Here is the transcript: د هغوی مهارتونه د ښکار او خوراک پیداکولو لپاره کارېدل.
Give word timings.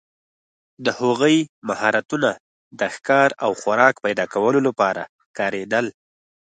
د 0.85 0.87
هغوی 0.99 1.37
مهارتونه 1.69 2.29
د 2.79 2.81
ښکار 2.95 3.29
او 3.43 3.51
خوراک 3.61 3.95
پیداکولو 4.05 4.59
لپاره 4.67 5.03
کارېدل. 5.37 5.85